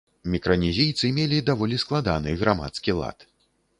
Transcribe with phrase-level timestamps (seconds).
[0.35, 3.17] Мікранезійцы мелі даволі складаны грамадскі лад.